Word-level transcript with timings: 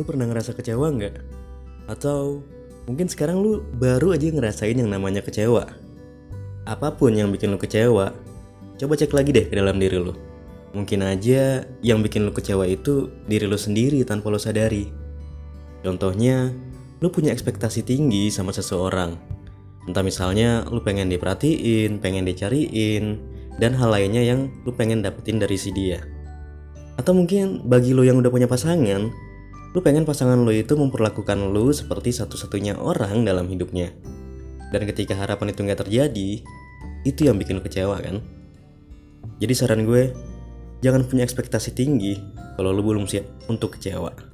lu 0.00 0.02
pernah 0.08 0.24
ngerasa 0.24 0.56
kecewa 0.56 0.88
nggak? 0.96 1.16
Atau 1.92 2.40
mungkin 2.88 3.04
sekarang 3.04 3.44
lu 3.44 3.60
baru 3.76 4.16
aja 4.16 4.32
ngerasain 4.32 4.80
yang 4.80 4.88
namanya 4.88 5.20
kecewa. 5.20 5.68
Apa 6.64 6.96
pun 6.96 7.12
yang 7.12 7.28
bikin 7.28 7.52
lu 7.52 7.60
kecewa, 7.60 8.16
coba 8.80 8.92
cek 8.96 9.12
lagi 9.12 9.36
deh 9.36 9.44
ke 9.44 9.52
dalam 9.60 9.76
diri 9.76 10.00
lu. 10.00 10.16
Mungkin 10.72 11.04
aja 11.04 11.68
yang 11.84 12.00
bikin 12.00 12.24
lu 12.24 12.32
kecewa 12.32 12.64
itu 12.64 13.12
diri 13.28 13.44
lu 13.44 13.60
sendiri 13.60 14.00
tanpa 14.08 14.32
lu 14.32 14.40
sadari. 14.40 14.88
Contohnya, 15.84 16.48
lu 17.04 17.12
punya 17.12 17.28
ekspektasi 17.36 17.84
tinggi 17.84 18.32
sama 18.32 18.56
seseorang. 18.56 19.20
Entah 19.84 20.04
misalnya 20.04 20.64
lu 20.68 20.80
pengen 20.80 21.12
diperhatiin, 21.12 22.00
pengen 22.00 22.24
dicariin, 22.24 23.20
dan 23.60 23.76
hal 23.76 23.92
lainnya 23.92 24.24
yang 24.24 24.48
lu 24.64 24.72
pengen 24.72 25.04
dapetin 25.04 25.36
dari 25.36 25.60
si 25.60 25.72
dia. 25.72 26.00
Atau 26.96 27.16
mungkin 27.16 27.64
bagi 27.68 27.96
lo 27.96 28.04
yang 28.04 28.20
udah 28.20 28.28
punya 28.28 28.48
pasangan, 28.48 29.29
lu 29.70 29.78
pengen 29.82 30.02
pasangan 30.02 30.38
lo 30.38 30.50
itu 30.50 30.74
memperlakukan 30.74 31.54
lu 31.54 31.70
seperti 31.70 32.10
satu-satunya 32.10 32.78
orang 32.78 33.22
dalam 33.22 33.46
hidupnya. 33.46 33.94
Dan 34.70 34.86
ketika 34.86 35.18
harapan 35.18 35.50
itu 35.50 35.60
nggak 35.66 35.80
terjadi, 35.86 36.30
itu 37.06 37.20
yang 37.22 37.38
bikin 37.38 37.58
lu 37.58 37.62
kecewa 37.62 37.98
kan? 37.98 38.22
Jadi 39.42 39.52
saran 39.54 39.86
gue, 39.86 40.14
jangan 40.82 41.06
punya 41.06 41.26
ekspektasi 41.26 41.74
tinggi 41.74 42.18
kalau 42.58 42.70
lu 42.74 42.82
belum 42.82 43.06
siap 43.06 43.26
untuk 43.50 43.78
kecewa. 43.78 44.29